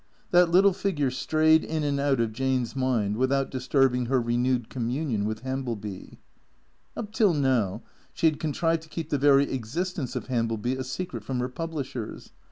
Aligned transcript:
That 0.31 0.49
little 0.49 0.73
figure 0.73 1.11
strayed 1.11 1.63
in 1.63 1.83
and 1.83 1.99
out 1.99 2.19
of 2.19 2.33
Jane's 2.33 2.75
mind 2.75 3.17
without 3.17 3.51
disturbing 3.51 4.07
her 4.07 4.19
renewed 4.19 4.67
communion 4.67 5.25
with 5.25 5.41
Hambleby. 5.41 6.17
Up 6.97 7.11
till 7.13 7.35
now 7.35 7.83
she 8.11 8.25
had 8.25 8.39
contrived 8.39 8.81
to 8.81 8.89
keep 8.89 9.11
the 9.11 9.19
very 9.19 9.51
existence 9.51 10.15
of 10.15 10.25
Hambleby 10.25 10.75
a 10.75 10.83
secret 10.83 11.23
from 11.23 11.37
her 11.37 11.49
publishers. 11.49 12.31